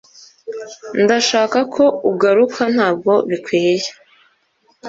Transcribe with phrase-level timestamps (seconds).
[1.03, 3.87] ndashaka ko ugaruka ntabwo bikwiye